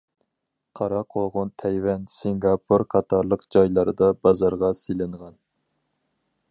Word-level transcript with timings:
قارا 0.79 1.01
قوغۇن 1.15 1.51
تەيۋەن، 1.63 2.07
سىنگاپور 2.13 2.85
قاتارلىق 2.95 3.47
جايلاردا 3.57 4.09
بازارغا 4.25 4.73
سېلىنغان. 4.83 5.37